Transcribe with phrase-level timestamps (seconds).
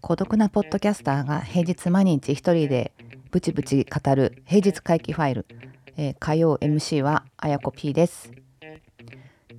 [0.00, 2.92] 孤独なポッドキャスターが平日毎日一人で
[3.30, 5.46] ブチブチ語る平日回帰ファイル、
[5.98, 8.32] えー、火曜 MC はあやこ P です。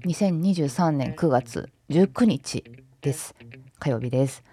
[0.07, 2.63] 2023年9月19日
[3.01, 3.35] です。
[3.77, 4.43] 火曜日です。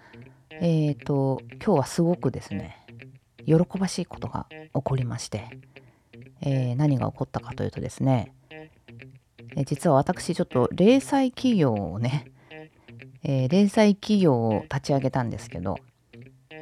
[0.51, 2.77] えっ、ー、と今日はすごくですね
[3.47, 5.49] 喜ばしいことが起こりまして、
[6.41, 8.33] えー、何が起こったかというとですね、
[9.55, 12.25] え実は私ちょっと零細企業をね、
[13.23, 15.77] えー、零細企業を立ち上げたんですけど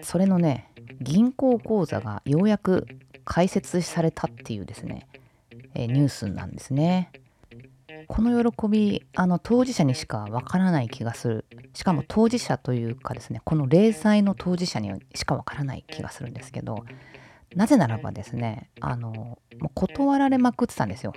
[0.02, 0.71] それのね
[1.02, 2.88] 銀行口座がようやく
[3.25, 5.07] 開設されたっていうですね、
[5.75, 7.11] えー、ニュースなんですね。
[8.07, 16.85] この喜びあの当事者にしかわからない気がするしかも当事者というかですねこの零細の当事者にしかわからない気がするんですけど
[17.55, 21.14] なぜならばですねあのもう断られまくってたんですよ。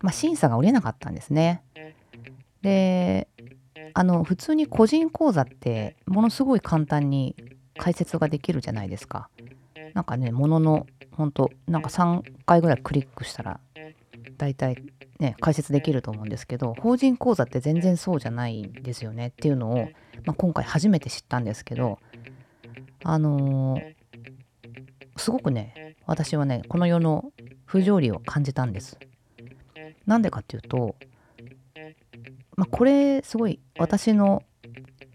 [0.00, 1.62] まあ、審査が下りなかったんですね。
[2.62, 3.28] で
[3.94, 7.36] あの普通に個人口座ってものすごい簡単に
[7.78, 9.28] 解説ができるじゃないですか。
[9.94, 13.60] なんかねものの本当なんか3回ぐらいクリックしたら
[14.36, 14.82] 大体
[15.18, 19.88] ね解説できると思うんですけど法人口座って全然そうじゃないんですよねっていうのを、
[20.24, 21.98] まあ、今回初めて知ったんですけど
[23.02, 23.94] あのー、
[25.16, 27.32] すごくね私はねこの世の
[27.64, 28.98] 不条理を感じたんです。
[30.06, 30.94] なんでかっていうと、
[32.56, 34.42] まあ、これすごい私の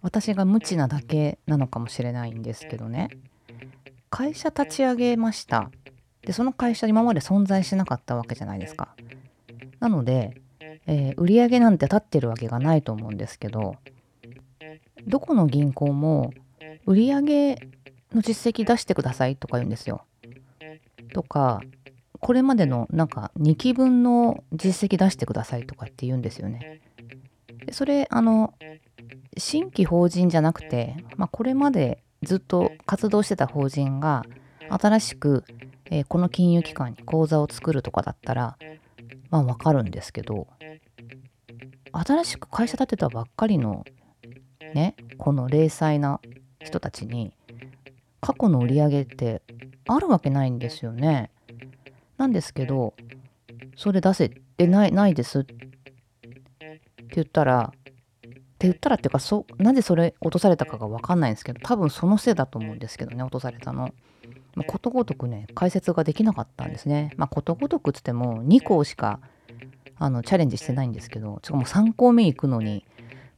[0.02, 3.10] 私が無知なだけなのかもしれないんですけどね。
[4.10, 5.72] 会社立ち上げました。
[6.24, 8.96] でその会社今まで存在しなかったわけじゃないですか。
[9.80, 10.36] なので、
[10.86, 13.78] えー、売上なんて立ってるわけがないと思うんですけど
[15.08, 16.32] どこの銀行も
[16.86, 17.58] 売上
[18.14, 20.06] の実績出してくださいとか言うんですよ。
[21.14, 21.62] とか
[22.20, 26.82] これまでのなんか2期分の実績出してくださいとかって言うんですよね。
[27.66, 28.54] でそれあの
[29.38, 34.24] 新規法人じゃなくて、まあ、これまでずっと活動してた法人が
[34.70, 35.44] 新しく、
[35.90, 38.58] えー、この金融機関に口座を作るとかだったら
[39.30, 40.48] まあわかるんですけど
[41.92, 43.86] 新しく会社建てたばっかりの
[44.74, 46.22] ねこの零細な
[46.62, 47.34] 人たちに
[48.22, 49.42] 過去の売り上げって
[49.88, 51.32] あるわけないんですよね。
[52.18, 52.94] なんですけど
[53.76, 55.56] それ出せってないないですって
[57.16, 57.82] 言ったらっ
[58.62, 63.90] て言ったらっていうかそなぜそれ落とされたかが分かんないんですけど多分そのせいだと思うんですけどね落とされたの。
[64.54, 67.12] まあ、ことごとくね解説ができなかったんですね。
[67.18, 69.20] まあ、ことごとくっつっても2校しか
[69.98, 72.86] あのチャレンジしてないんですけどちょっとも3校目行くのに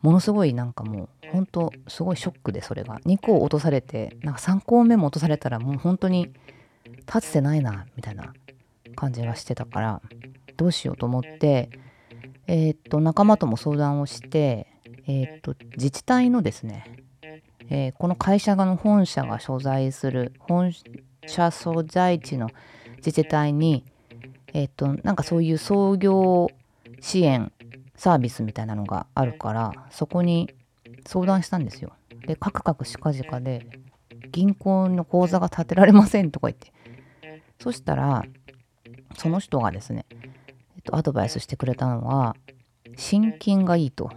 [0.04, 3.00] ものすごいなんかもう本当すごいショックでそれが。
[3.00, 6.32] 2校落とされてなんか3校目も落とされたらもう本当に
[7.08, 8.34] 立つてないなみたいな
[8.96, 10.02] 感じがしてたから
[10.58, 11.72] どうしようと思って
[12.46, 14.68] えー、っと仲間とも相談をして
[15.06, 16.86] えー、っと、自治体のですね、
[17.70, 20.72] えー、この会社の本社が所在する、本
[21.26, 22.50] 社所在地の
[22.98, 23.84] 自治体に、
[24.54, 26.50] え、っと、なんかそういう創業
[27.02, 27.52] 支援
[27.96, 30.50] サービスみたいなのがあるから、そこに
[31.06, 31.94] 相談したんですよ。
[32.28, 33.68] で、カクカクしかじかで、
[34.32, 36.74] 銀行の口座が立てられませんとか言って。
[37.62, 38.24] そしたら、
[39.18, 40.06] その人がですね、
[40.76, 42.36] えっと、アドバイスしてくれたのは、
[42.96, 44.12] 心筋がいいと。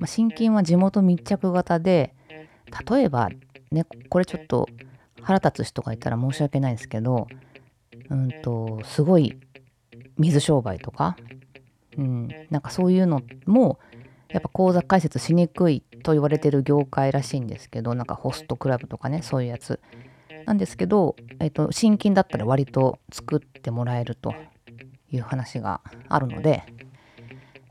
[0.00, 2.14] まあ、心筋は地元密着型で
[2.88, 3.28] 例えば
[3.70, 4.66] ねこれちょっと
[5.22, 7.28] 腹立つ人がいたら申し訳ないですけど
[8.08, 9.38] うんとすごい
[10.16, 11.16] 水商売とか、
[11.98, 13.78] うん、なんかそういうのも
[14.28, 19.80] やっぱ口座開設しにくいと言われてる業界らしいんですけどなんかホストクラブとかねそういうやつ。
[20.46, 24.34] なんですけど、えっと、新金だったら割と作ってもらえると
[25.12, 26.64] いう話があるので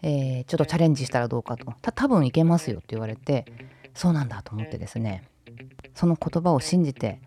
[0.02, 1.74] えー、ちょっとチャレンジしたらどうかと。
[1.82, 3.46] た多分いけますよって言われて
[3.94, 5.24] そうなんだと思ってですね
[5.94, 7.20] その言葉を信じて、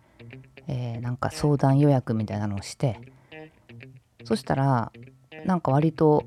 [0.69, 2.99] えー、なんか相談予約みたいなのをして
[4.25, 4.93] そしたら
[5.45, 6.25] なんか割と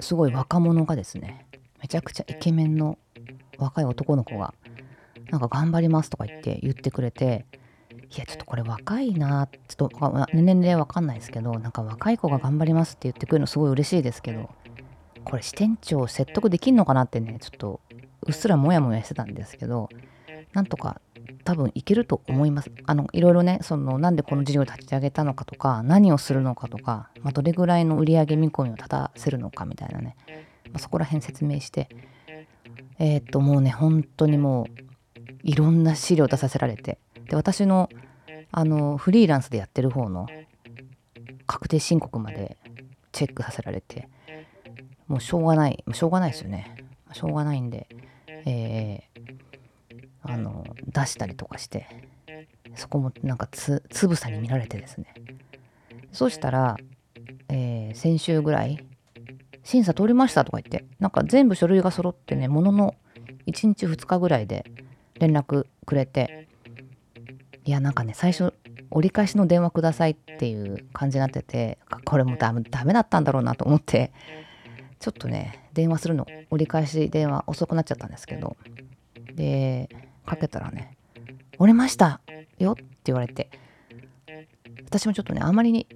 [0.00, 1.46] すごい若者がですね
[1.80, 2.98] めちゃくちゃイケメンの
[3.58, 4.54] 若い男の子が
[5.30, 7.44] なんか頑張りますとか言って言ってくれて
[8.10, 14.50] いやちょっとこれ若いなちょっと年齢わかんないですけどなんか若い子が頑張りますって言ってくるのすごい嬉しいですけど
[15.24, 17.80] これ支店長説得できんのかなってねちょっと
[18.26, 19.90] うっすらモヤモヤしてたんですけど
[20.54, 21.00] なんとか
[21.44, 22.70] 多分いけると思います。
[22.86, 30.16] あのいろいろねそのなんでこの事業を立ち上げたのかとか何をするのかとか、まあ、どれぐらいの売上見込みを立たせるのかみたいなね、
[30.66, 31.88] まあ、そこら辺説明して。
[33.00, 34.66] えー、っともうね本当にもう
[35.44, 36.98] いろんな資料出させられて。
[37.28, 37.88] で私の
[38.50, 40.26] あのフリーランスでやってる方の
[41.46, 42.56] 確定申告まで
[43.12, 44.08] チェックさせられて。
[45.08, 45.82] もうしょうがない。
[45.92, 46.76] しょうがないですよね。
[47.12, 47.88] しょうがないんで、
[48.44, 49.47] えー、
[50.28, 51.86] あの出したりとかして
[52.74, 55.14] そこもなんかつぶさに見られてですね。
[56.12, 56.76] そうしたら、
[57.48, 58.84] えー、先週ぐらい
[59.62, 62.94] 審査通りましたとか言ってなんか全部書類が揃ってねものの
[63.46, 64.64] 1日2日ぐらいで
[65.18, 66.48] 連絡くれて
[67.64, 68.54] いやなんかね最初
[68.90, 74.12] 折り返しの電話くださいっていう感じになっててこれもダメダメだったんだろうなと思って
[75.00, 78.56] ちょっとね電話するの折り返し電話遅くなっちゃったんですけど
[79.34, 79.88] で
[80.28, 80.96] かけたらね
[81.58, 82.20] 「折れました
[82.58, 83.50] よ」って言われて
[84.84, 85.86] 私もちょっとねあまりに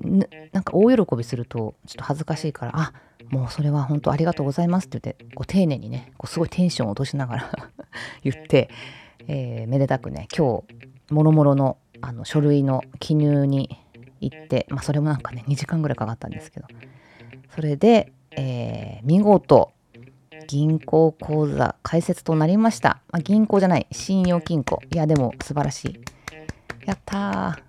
[0.52, 2.92] なんか大喜びするとちょっと恥ずかしいから「あ
[3.30, 7.50] もうそれは本当ありがとうございます」って言ってこう丁寧にねこうすごいテンションを落としながら
[8.22, 8.68] 言って、
[9.26, 10.62] えー、めでたくね今
[11.08, 13.78] 日もろもろのあの書類の記入に
[14.20, 16.66] 行って、まあ、それもなんかね2時間ぐらいかかったんですけど
[17.54, 19.72] それで、えー、見事
[20.46, 23.86] 銀行口座開設となりました、あ、銀行じゃない。
[23.92, 24.82] 信用金庫。
[24.92, 26.00] いやでも素晴らしい。
[26.86, 27.60] やった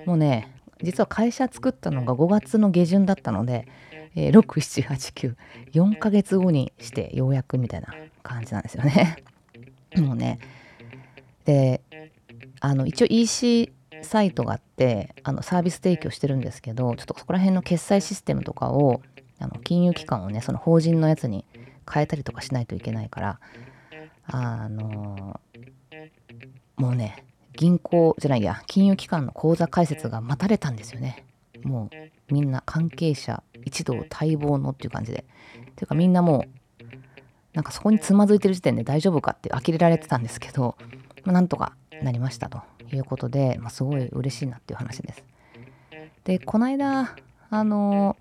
[0.00, 0.06] ー。
[0.06, 0.52] もうね
[0.82, 3.68] 実は会社作ったのが5月の下旬だったので、
[4.16, 5.36] えー、6789
[5.72, 9.16] 4ヶ月後にしてようやくみたいな感じなんですよね。
[9.96, 10.38] もうね。
[11.44, 11.80] で
[12.60, 13.72] あの一応 EC
[14.02, 19.00] サイトがあってあのサービス提供してるんですけどちょっとそこら辺の決済システムとかを
[19.38, 21.44] あの金融機関をねその法人のやつに
[21.90, 23.40] 変えたりとかしないといけないから
[24.26, 25.40] あの
[26.76, 27.24] もうね
[27.54, 31.24] 銀行じゃないや金融機関の口座開設が待たれたんですよね
[31.62, 35.24] もうみんな関係者一同待望のっていう感じで
[35.76, 36.84] ていうかみんなもう
[37.54, 40.76] なんかそこにつまずいてる時点で大丈夫かって呆れられてたんですけど、
[41.24, 42.62] まあ、なんとかなりましたと
[42.92, 45.24] いうことで、まあ、すごい嬉しいなっていう話です。
[46.24, 47.14] でこの間
[47.50, 48.16] あの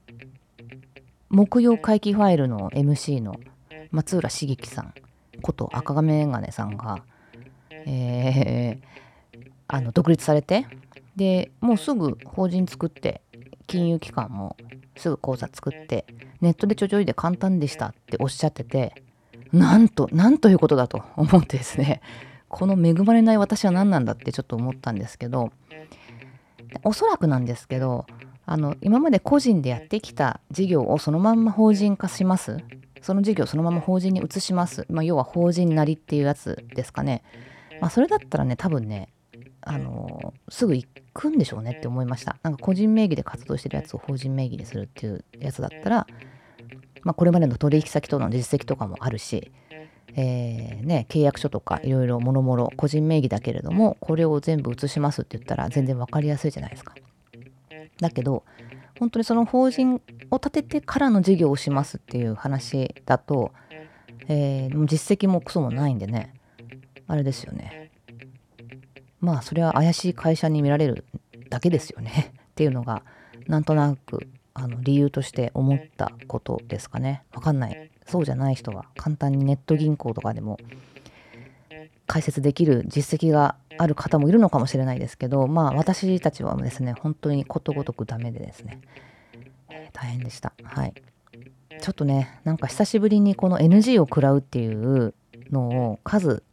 [1.29, 3.39] 木曜会期ファイルの MC の
[3.91, 4.93] 松浦茂樹さん
[5.41, 7.03] こと赤亀眼鏡さんが、
[7.69, 10.65] えー、あの独立されて
[11.15, 13.21] でもうすぐ法人作って
[13.67, 14.55] 金融機関も
[14.97, 16.05] すぐ口座作って
[16.41, 19.03] ネットでちょちょいで簡単でしたっておっしゃってて
[19.51, 22.01] なんとなんということだと 思ってですね
[22.47, 25.51] この恵まれない私は何なんだってちょっと思ったんですけど
[26.83, 28.05] おそらくなんですけど
[28.45, 32.57] あの今まで個人でやってきた事業をそのまんま法人化します
[33.01, 37.23] その事業をそのまま法人に移します、まあ、要は法人なりっていうやつですかね、
[37.79, 39.09] まあ、それだったらね多分ね
[39.61, 42.37] あのすぐ行くんでしょうねって思いました。
[42.41, 46.07] なんか個人名義で活動してるやつを法人名義にするっていうやつだったら、
[47.03, 49.51] まあ、これまでの取引先との実績とかもあるし
[50.15, 56.95] えー、ね、契約書とかいろいろもろもろ個人名義だけれどもこれを全部移しますって言ったら全然分かりやすいじゃないですか。
[57.99, 58.43] だけど
[59.01, 59.99] 本当にその法人
[60.29, 63.51] を立ててからの事業をしますっていう話だと、
[64.27, 66.35] えー、実績もクソもないんでね
[67.07, 67.89] あれですよね。
[69.19, 71.03] まあそれは怪しい会社に見られる
[71.49, 73.01] だけですよね っていうのが
[73.47, 77.23] なんとなくあの理由として思ったことですかね。
[77.33, 77.89] わかんない。
[78.05, 80.59] そうじゃない人は簡単にネット銀行とかでも
[82.11, 88.81] 解説できる実績がある方もいるのかもしれないですけどまあ私たちはですね本当にことごとくダメでですね、
[89.69, 90.51] えー、大変でした。
[90.61, 90.93] はい。
[91.79, 95.13] ちょっとねなんか久しぶりにこの NG を食らうっていう
[95.51, 96.43] のを数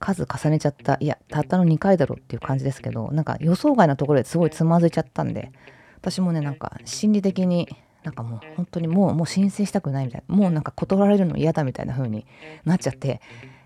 [0.00, 5.52] 数重ねちゃったいやたったの2回だろっていう感じですけどなんか予想外のところですごいつまずいちゃったんで
[6.00, 7.68] 私もねなんか心理的に
[8.02, 12.26] なんかもう本当にもうもう申請したくないみたいなもうなんか断られるの嫌だみたいな風に
[12.64, 13.20] なっちゃって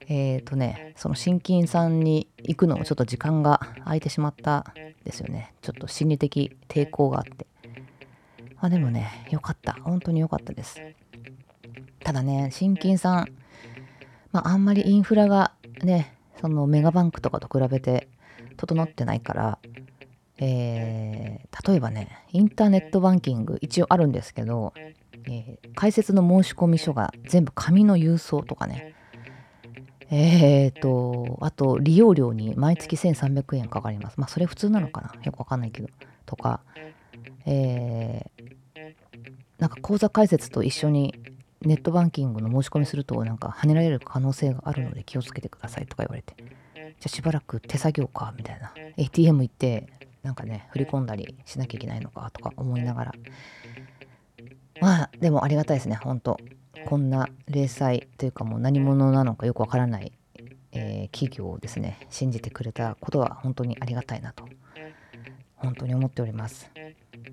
[0.08, 4.72] えっ、ー、とねその新金さんに行くのもちょっと時間が空いてしまった
[5.04, 5.54] ですよね。
[5.62, 7.46] ちょっと心理的抵抗があって。
[8.58, 9.74] あでもねよかった。
[9.82, 10.80] 本当によかったです。
[12.00, 13.32] ただね新金さん
[14.32, 18.08] まああんまりインフラがねそのメガバンクとかと比べて
[18.56, 19.58] 整ってないから
[20.38, 24.74] えー、例えばねインターネットバンキング一応あるんですけど、
[25.26, 28.94] えー、開設の申し込み書が全部紙の郵送とかね
[30.10, 34.18] えーとあと利用料に毎月1300円かかります。
[34.18, 35.14] まあそれ普通なのかな？
[35.24, 35.88] よくわかんないけど。
[36.24, 36.60] とか
[37.44, 38.94] えー、
[39.58, 41.14] なんか口座開設と一緒に
[41.62, 46.34] ネットバンキングの申し込みするとなんか跳ねられる可能性があるので気をつけてくださいとか言われて。
[46.36, 48.72] じゃあしばらく手作業かみたいな。
[48.96, 49.88] ATM 行って
[50.22, 53.12] なんかね振り込んだりしなきゃいけないのかとか思いながら。
[54.80, 56.38] まあでもありがたいですね本当。
[56.86, 60.12] こんな零細というかもう何者なのかよくわからない、
[60.70, 64.44] えー、企業をですね信じてくれたことは本当にありがたいなと
[65.56, 66.70] 本当に思っております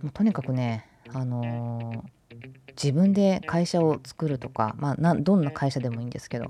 [0.02, 2.38] もうとにかくねあのー、
[2.72, 6.48] 自分で会社を作るとかまあなどんな会社でもいいんですけど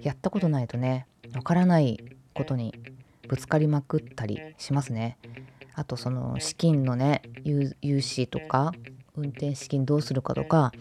[0.00, 1.98] やったことないとねわからない
[2.32, 2.74] ことに
[3.28, 5.18] ぶつかりまくったりしますね。
[5.74, 8.72] あとその資金のね融資とか
[9.16, 10.72] 運転資金どうするかとか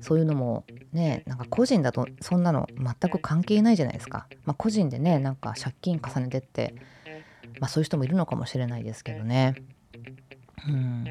[0.00, 4.26] そういうのもねなんか個人だとそんなの全く関係ないじゃないですか。
[4.44, 6.74] まあ、個人でねなんか借金重ねてって、
[7.60, 9.54] まあ、そういう人もいるのかもしれないですけどね。
[10.68, 11.04] うん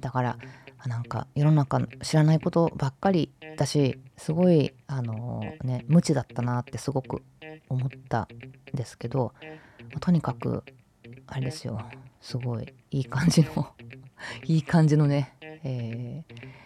[0.00, 0.38] だから
[0.86, 7.22] なんか世の中知らないことばっかりだしすごいあのね無知だったなってすごく
[7.68, 10.64] 思ったんですけど、まあ、とにかく
[11.26, 11.80] あれですよ
[12.20, 13.68] すごいいい感じの
[14.44, 16.61] いい感じのね、えー、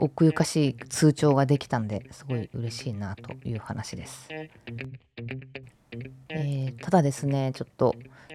[0.00, 4.28] 奥ゆかしい通帳ができたんですごい嬉しいなという話です。
[6.30, 7.94] えー、ただですねちょっと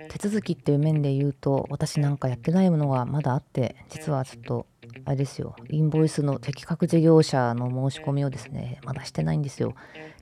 [0.09, 4.67] 手続きっていう面で言うと私なんかやってないものがまだあって実はちょっと
[5.05, 9.73] あれですよインボイスの適格事業者の申し込みをですねまだしてないんですよ。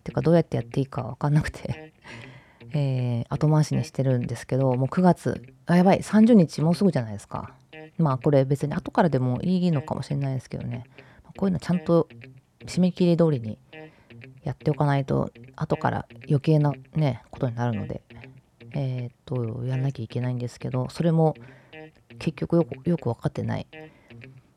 [0.03, 1.93] てかどうやってやっていいか分かんなくて
[2.75, 7.53] えー、後回しにしてるんですけどもう9月あやばい30日もうすぐじゃないですか
[7.97, 10.85] まあこれ別に後からでもいいのかもしれないですけどね
[11.38, 12.08] こういうのちゃんと
[12.66, 13.58] 締め切り通りに
[14.44, 18.02] やっておかないと後から余計なねことになるので
[18.74, 21.36] えー、っとやんなきゃいけないんですけどそれも
[22.20, 23.68] 結局よくよく分かってない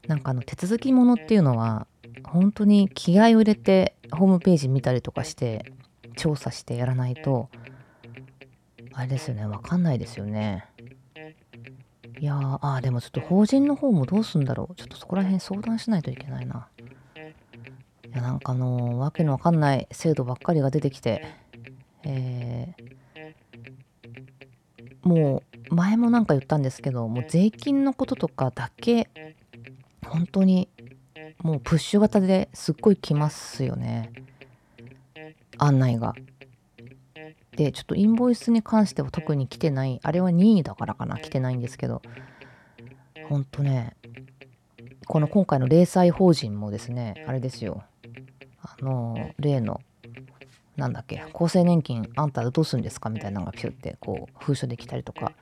[0.07, 1.87] なんかあの手続きものっていうのは
[2.25, 5.73] 本当に気合を入れてホームページ見たりとかして
[6.17, 7.49] 調査してやらないと
[8.99, 10.65] あれですよね、わかんないですよね。
[12.19, 14.75] いやー、あーでもちょっと法人の方もどうすんだろう。
[14.75, 16.69] ちょっとそこら辺相談しないといけないな。
[18.07, 21.27] いや、なんかあのー、わけのわかんない制度ばっかりが出てきて、
[22.05, 29.11] えー、もう前もなんか言ったんですけど、もう税金のこととかだけ、
[30.07, 30.69] 本当に
[31.43, 34.13] もうプッシュ型ですっごい来ますよね。
[35.59, 36.15] 案内が。
[37.57, 40.01] でちょっとインボイスに関しては特に来てない。
[40.03, 41.19] あれは任意だからかな。
[41.19, 42.03] 来てないんですけど。
[43.29, 43.97] ほんとね。
[45.07, 47.83] この今回の零細法人もですねあれですよ。
[48.61, 49.81] あの例の
[50.77, 55.33] なんだっけ厚生年金あんたどうするんですかみたいなのがピュってこう封書できたりとか。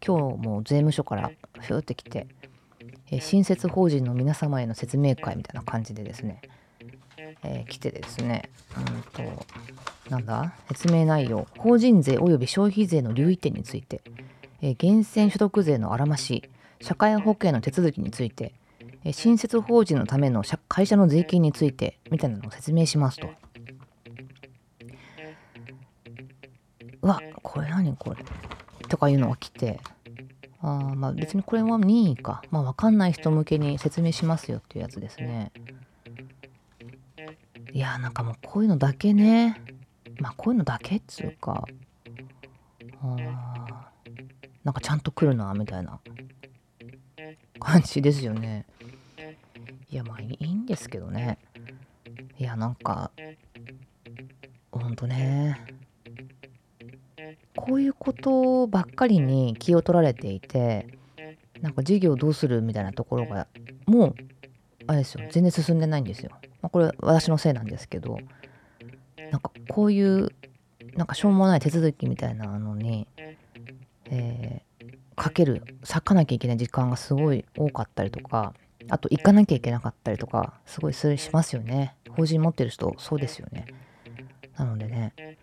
[0.00, 2.28] 今日も税務署からピュって来て、
[3.10, 6.40] え新設法人の皆様への説明会みたいな感じでですね
[7.42, 9.46] えー、来てですね、うんと、
[10.08, 10.54] なんだ？
[10.68, 14.00] 説明内容、法人税及び消費税の留意点について、
[14.62, 16.48] え、源泉所得税のあらまし、
[16.80, 18.54] 社会保険の手続きについて、
[19.04, 23.28] え、新設法人のための会社の税金について、みたいなのを説明しますと。
[27.02, 28.24] うわ、これ何これ？
[28.88, 29.80] とかいうのが来て、
[30.60, 32.42] あまあ別にこれは任意か。
[32.50, 35.52] まあわかんない人向けに説明しますよっていうやつですね。
[37.72, 39.60] いやなんかもうこういうのだけね。
[40.18, 41.64] まあこういうのだけっつうか。
[43.00, 43.90] あ
[44.64, 46.00] なんかちゃんと来るなみたいな。
[47.60, 48.66] 感じですよね。
[49.90, 51.38] いやまあいいんですけどね。
[52.38, 53.10] いやなんか
[54.70, 55.60] ほんとね。
[57.56, 60.86] こういうことばっかりに気を取られていて
[61.60, 63.48] なんか授業どうするみたいなところが
[63.86, 64.14] もう
[64.86, 65.26] あれですよ。
[65.30, 66.30] 全然進んでないんですよ。
[66.62, 68.18] まあ、これ私のせいなんですけど。
[69.68, 70.30] こういう
[70.94, 73.06] なんかしょうもない手続きみたいなのに、
[74.06, 78.54] えー、かける咲かなきゃいけない時間がすごい多かったりとか
[78.88, 81.94] あと行かなきゃいけなかったりとかすごいするしますよね。
[82.10, 83.66] 法人持ってる人そうですよね。
[84.56, 85.36] なのでね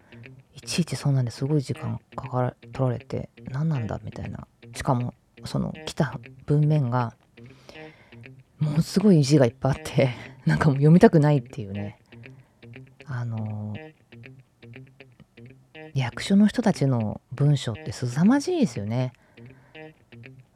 [0.55, 4.47] いちいちそんなんですごい時間かか取られて何なんだみたいな。
[4.73, 5.13] しかも
[5.45, 7.15] その来た文面が
[8.59, 10.09] ものすごい字がいっぱいあって
[10.45, 11.99] なんかもう読みたくないっていうね。
[13.05, 13.75] あの
[15.95, 19.13] 役所の人たちの文章って凄まじいですよね。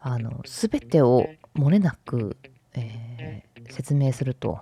[0.01, 2.37] あの全てを漏れなく、
[2.73, 4.59] えー、説明すると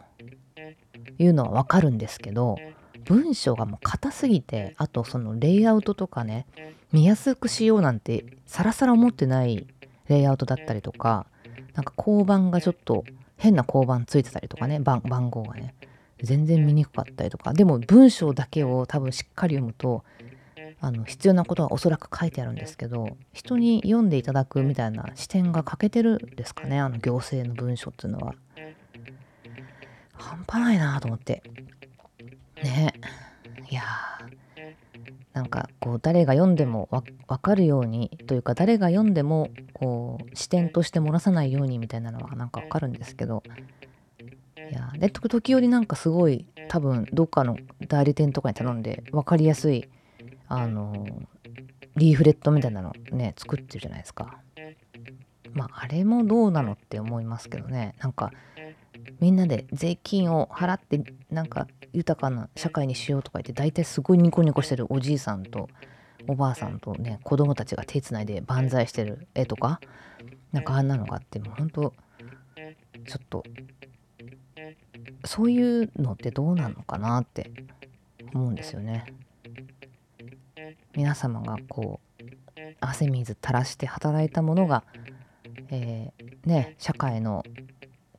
[1.18, 2.58] いうのは分かるんですけど
[3.06, 6.46] 文章がもう硬すぎてあとそのレイアウトとかね
[6.92, 9.68] 見やすくしようなんてさらさら思ってない
[10.10, 11.28] レイアウトだったりとか
[11.76, 13.04] なんか交番がちょっと
[13.38, 15.76] 変な交番ついてたりとかね番号がね
[16.24, 20.04] 全然見にくかったりとかでも文章だけを多分しっかり読むと
[20.80, 28.36] あの必要なことはおそらく書いてあるんですけど人に読んでいただくみたいな視点が欠けてるんですかねあの行政の文章っていうのは。
[30.14, 31.44] 半端ないなと思って。
[32.64, 32.94] ね。
[33.70, 33.84] いや
[35.34, 36.90] なんかこう誰が読んでも
[37.28, 43.44] わかるようにというか誰が読んでもこう視点として漏らさないようにみたいなのはなんかわかるんですけど。
[44.70, 47.58] いやで時折なんかすごい多分どっかの
[47.88, 49.88] 代理店とかに頼んで分かりやすい
[50.48, 51.06] あの
[51.96, 54.38] リーフレットみたいなのね作ってるじゃないですか
[55.54, 58.32] まああれもどうなのって思いますけどねなんか
[59.20, 61.02] みんなで税金を払って
[61.32, 65.70] なんか豊かな社会にしようとか言って大体すごいニコニコしてるおじいさんと
[66.28, 69.80] おばあさんとね子供たちが手つないで万歳してる絵とか
[70.52, 71.94] なんかあんなのがあってもうほんと
[73.08, 73.44] ちょっと
[75.26, 77.52] そういうのってどうなのかなって
[78.34, 79.06] 思うんですよね。
[80.98, 82.24] 皆様がこう
[82.80, 84.84] 汗水垂らして働いたものが、
[85.70, 87.44] えー、ね社会の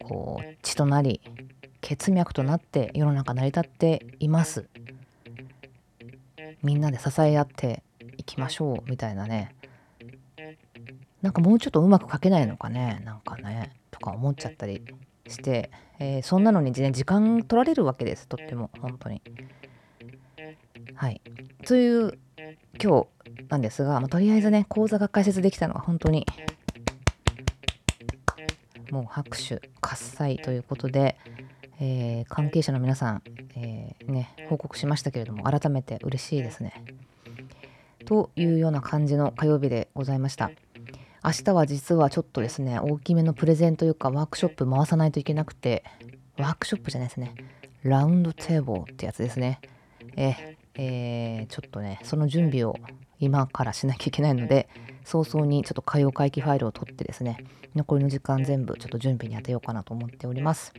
[0.04, 1.20] こう血となり
[1.80, 4.68] 血脈となって世の中成り立っています。
[6.62, 7.82] みんなで支え合って
[8.16, 9.56] いきましょうみたいなね。
[11.20, 14.84] なんかもうちょっとうまく書けないのかねなんかねとか思っちゃったり
[15.26, 19.20] して、えー、そんなのに、ね、時間取られるわけですとっても本当に。
[20.94, 21.20] はい。
[21.66, 22.18] という
[22.82, 26.26] 今日なんですが、まあ、とりあえずね講座が開設できたのは本当に
[28.90, 31.18] もう拍手喝采ということで、
[31.80, 33.22] えー、関係者の皆さん、
[33.56, 36.84] えー、ね、報告しましたけれども改めて嬉しいですね。
[38.06, 40.50] というような感じの火曜日でございました。
[41.22, 45.84] 明日は実はちょっとですね大きめのプレゼンというかワークショップ回さないといけなくて
[46.38, 47.34] ワークショップじゃないですね
[47.82, 49.60] ラウンドテーブルってやつですね
[50.16, 52.76] ええー、ちょっとねその準備を
[53.18, 54.68] 今からしなきゃいけないので
[55.04, 57.44] 早々にちょっと火曜会期ファイルを取ってですね
[57.74, 60.72] 残りの時間全部ちょっと準備に当てようかなと思っております。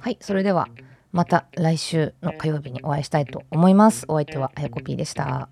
[0.00, 0.68] はいそれでは
[1.10, 4.04] また来週の火曜日にお会いしたいと思います。
[4.08, 5.48] お相手はあやこぴーでした。